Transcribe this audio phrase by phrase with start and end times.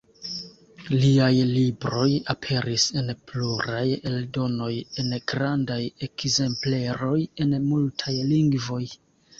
[1.01, 4.73] Liaj libroj aperis en pluraj eldonoj
[5.05, 8.85] en grandaj ekzempleroj, en multaj lingvoj.